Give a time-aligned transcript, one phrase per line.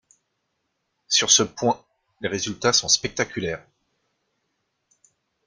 [1.07, 1.79] Sur ce point,
[2.21, 3.63] les résultats sont spectaculaires.